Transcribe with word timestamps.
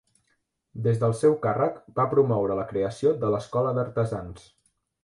Des 0.87 0.97
del 1.03 1.13
seu 1.19 1.35
càrrec 1.45 1.77
va 2.01 2.07
promoure 2.15 2.59
la 2.63 2.67
creació 2.73 3.17
de 3.27 3.31
l'Escola 3.37 3.79
d'Artesans. 3.79 4.53